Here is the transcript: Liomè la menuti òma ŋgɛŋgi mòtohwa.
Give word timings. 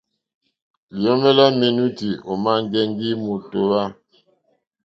Liomè 1.01 1.31
la 1.37 1.45
menuti 1.59 2.09
òma 2.31 2.51
ŋgɛŋgi 2.63 3.09
mòtohwa. 3.23 3.81